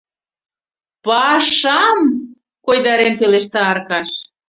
[1.03, 1.99] —Па-аша-ам,—
[2.65, 4.09] койдарен пелешта Аркаш.